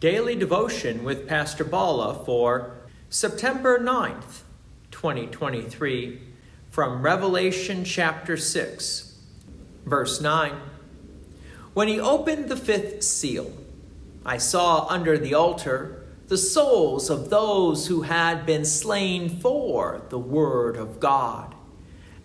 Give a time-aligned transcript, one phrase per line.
[0.00, 2.76] Daily Devotion with Pastor Balla for
[3.10, 4.42] September 9th,
[4.92, 6.20] 2023,
[6.70, 9.18] from Revelation chapter 6,
[9.84, 10.52] verse 9.
[11.74, 13.52] When he opened the fifth seal,
[14.24, 20.18] I saw under the altar the souls of those who had been slain for the
[20.18, 21.56] word of God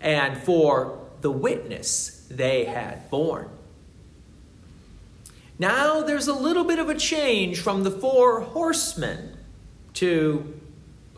[0.00, 3.48] and for the witness they had borne.
[5.58, 9.36] Now there's a little bit of a change from the four horsemen
[9.94, 10.60] to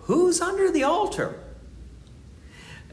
[0.02, 1.40] who's under the altar?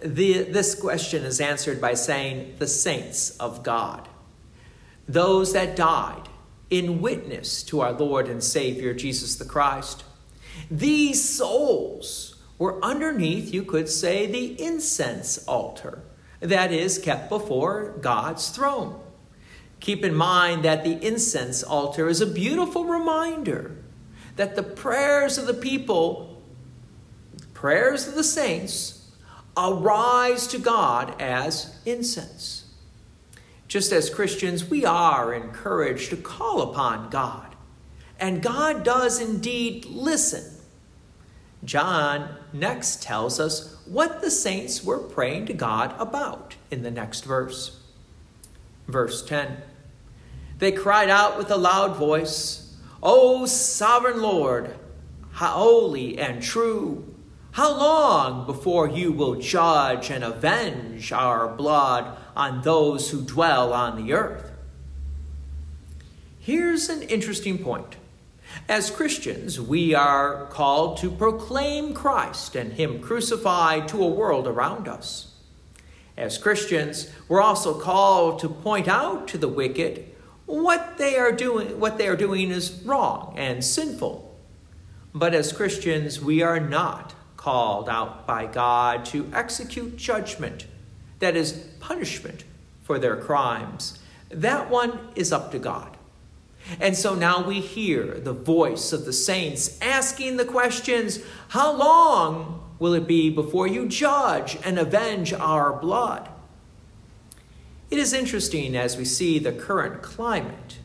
[0.02, 4.08] The, this question is answered by saying the saints of God,
[5.08, 6.28] those that died
[6.70, 10.04] in witness to our Lord and Savior Jesus the Christ.
[10.72, 16.04] These souls were underneath, you could say, the incense altar
[16.40, 19.03] that is kept before God's throne.
[19.84, 23.76] Keep in mind that the incense altar is a beautiful reminder
[24.38, 26.42] that the prayers of the people,
[27.54, 29.12] prayers of the saints,
[29.58, 32.64] arise to God as incense.
[33.68, 37.54] Just as Christians, we are encouraged to call upon God,
[38.18, 40.62] and God does indeed listen.
[41.66, 47.26] John next tells us what the saints were praying to God about in the next
[47.26, 47.82] verse.
[48.88, 49.58] Verse 10
[50.64, 54.74] they cried out with a loud voice, O sovereign Lord,
[55.34, 57.14] holy and true,
[57.52, 64.02] how long before you will judge and avenge our blood on those who dwell on
[64.02, 64.52] the earth?
[66.40, 67.98] Here's an interesting point.
[68.70, 74.88] As Christians, we are called to proclaim Christ and Him crucified to a world around
[74.88, 75.34] us.
[76.16, 80.10] As Christians, we're also called to point out to the wicked
[80.46, 84.30] what they are doing what they are doing is wrong and sinful.
[85.14, 90.66] But as christians we are not called out by god to execute judgment
[91.20, 92.44] that is punishment
[92.84, 94.00] for their crimes.
[94.30, 95.98] That one is up to god.
[96.80, 102.76] And so now we hear the voice of the saints asking the questions how long
[102.80, 106.30] will it be before you judge and avenge our blood
[107.94, 110.80] it is interesting as we see the current climate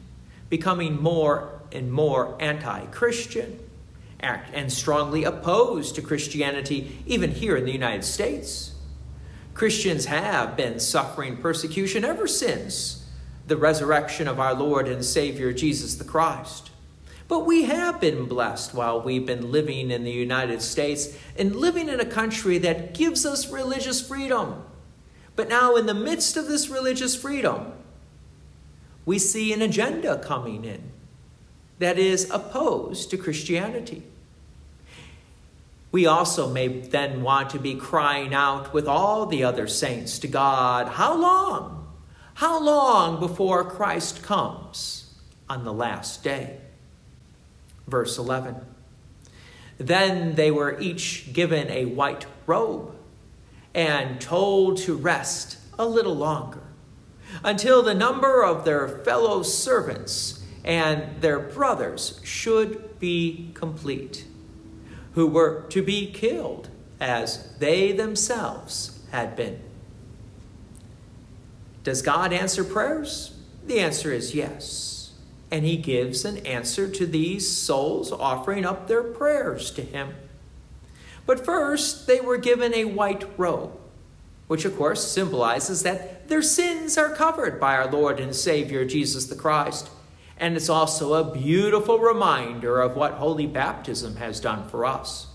[0.50, 3.58] becoming more and more anti Christian
[4.20, 8.72] and strongly opposed to Christianity, even here in the United States.
[9.54, 13.06] Christians have been suffering persecution ever since
[13.46, 16.70] the resurrection of our Lord and Savior Jesus the Christ.
[17.26, 21.88] But we have been blessed while we've been living in the United States and living
[21.88, 24.62] in a country that gives us religious freedom
[25.38, 27.72] but now, in the midst of this religious freedom,
[29.06, 30.90] we see an agenda coming in
[31.78, 34.02] that is opposed to Christianity.
[35.92, 40.26] We also may then want to be crying out with all the other saints to
[40.26, 41.86] God, How long?
[42.34, 45.14] How long before Christ comes
[45.48, 46.58] on the last day?
[47.86, 48.56] Verse 11.
[49.78, 52.97] Then they were each given a white robe
[53.74, 56.62] and told to rest a little longer
[57.44, 64.24] until the number of their fellow servants and their brothers should be complete,
[65.12, 66.68] who were to be killed
[67.00, 69.60] as they themselves had been.
[71.84, 73.38] Does God answer prayers?
[73.66, 75.12] The answer is yes.
[75.50, 80.14] And He gives an answer to these souls offering up their prayers to Him.
[81.28, 83.78] But first, they were given a white robe,
[84.46, 89.26] which of course symbolizes that their sins are covered by our Lord and Savior Jesus
[89.26, 89.90] the Christ.
[90.38, 95.26] And it's also a beautiful reminder of what holy baptism has done for us.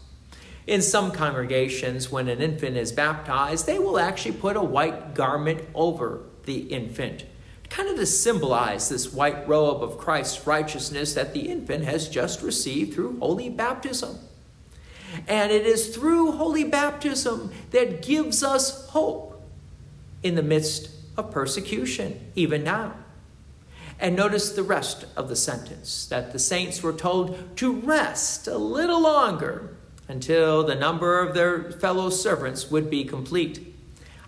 [0.66, 5.62] In some congregations, when an infant is baptized, they will actually put a white garment
[5.76, 7.24] over the infant,
[7.70, 12.42] kind of to symbolize this white robe of Christ's righteousness that the infant has just
[12.42, 14.18] received through holy baptism.
[15.28, 19.42] And it is through holy baptism that gives us hope
[20.22, 22.96] in the midst of persecution, even now.
[24.00, 28.58] And notice the rest of the sentence that the saints were told to rest a
[28.58, 29.76] little longer
[30.08, 33.74] until the number of their fellow servants would be complete.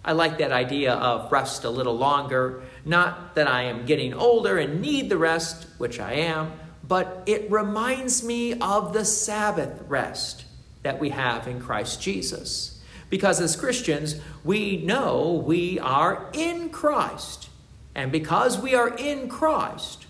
[0.04, 2.62] I like that idea of rest a little longer.
[2.86, 6.54] Not that I am getting older and need the rest, which I am,
[6.88, 10.45] but it reminds me of the Sabbath rest
[10.86, 12.80] that we have in Christ Jesus.
[13.10, 17.50] Because as Christians, we know we are in Christ.
[17.96, 20.06] And because we are in Christ,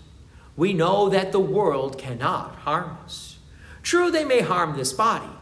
[0.54, 3.38] we know that the world cannot harm us.
[3.82, 5.32] True, they may harm this body,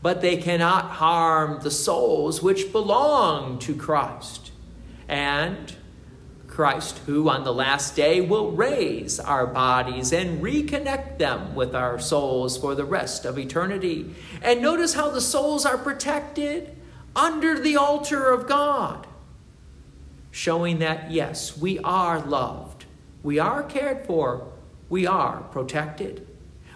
[0.00, 4.52] but they cannot harm the souls which belong to Christ.
[5.08, 5.74] And
[6.58, 12.00] Christ, who on the last day will raise our bodies and reconnect them with our
[12.00, 14.12] souls for the rest of eternity.
[14.42, 16.76] And notice how the souls are protected
[17.14, 19.06] under the altar of God,
[20.32, 22.86] showing that, yes, we are loved,
[23.22, 24.50] we are cared for,
[24.88, 26.26] we are protected,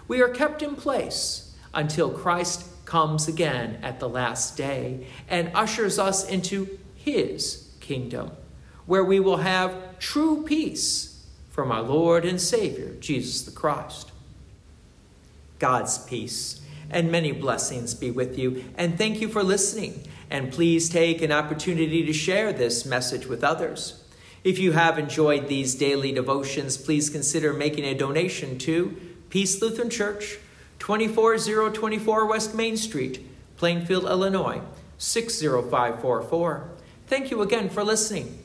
[0.07, 5.99] we are kept in place until Christ comes again at the last day and ushers
[5.99, 8.31] us into his kingdom,
[8.85, 14.11] where we will have true peace from our Lord and Savior, Jesus the Christ.
[15.59, 20.05] God's peace and many blessings be with you, and thank you for listening.
[20.29, 24.03] And please take an opportunity to share this message with others.
[24.43, 28.97] If you have enjoyed these daily devotions, please consider making a donation to
[29.29, 30.37] Peace Lutheran Church,
[30.79, 33.25] 24024 West Main Street,
[33.57, 34.61] Plainfield, Illinois,
[34.97, 36.69] 60544.
[37.07, 38.42] Thank you again for listening.